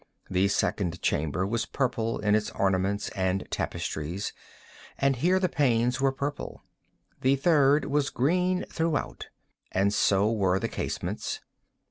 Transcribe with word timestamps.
The 0.31 0.47
second 0.47 0.99
chamber 1.03 1.45
was 1.45 1.67
purple 1.67 2.17
in 2.17 2.33
its 2.33 2.49
ornaments 2.53 3.09
and 3.09 3.47
tapestries, 3.51 4.33
and 4.97 5.15
here 5.17 5.37
the 5.39 5.47
panes 5.47 6.01
were 6.01 6.11
purple. 6.11 6.63
The 7.21 7.35
third 7.35 7.85
was 7.85 8.09
green 8.09 8.63
throughout, 8.67 9.27
and 9.71 9.93
so 9.93 10.31
were 10.31 10.57
the 10.57 10.69
casements. 10.69 11.41